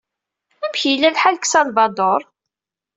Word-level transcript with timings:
Amek 0.63 0.81
yella 0.87 1.09
lḥal 1.15 1.35
deg 1.37 1.43
Salvador? 1.51 2.21